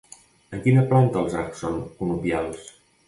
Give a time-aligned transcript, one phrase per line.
[0.57, 2.65] En quina planta els arcs són conopials?